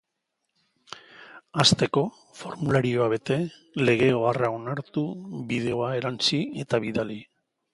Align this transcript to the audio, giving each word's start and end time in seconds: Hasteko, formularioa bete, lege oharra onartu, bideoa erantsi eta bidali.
Hasteko, 1.63 2.03
formularioa 2.39 3.09
bete, 3.13 3.37
lege 3.91 4.09
oharra 4.23 4.51
onartu, 4.57 5.05
bideoa 5.53 5.95
erantsi 6.03 6.41
eta 6.65 6.85
bidali. 6.89 7.21